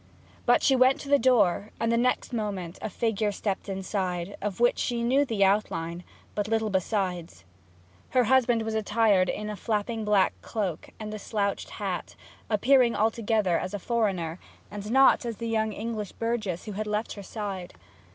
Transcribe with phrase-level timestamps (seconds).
[0.47, 4.59] But she went to the door, and the next moment a figure stepped inside, of
[4.59, 7.43] which she knew the outline, but little besides.
[8.09, 12.15] Her husband was attired in a flapping black cloak and slouched hat,
[12.49, 14.39] appearing altogether as a foreigner,
[14.71, 17.75] and not as the young English burgess who had left her side.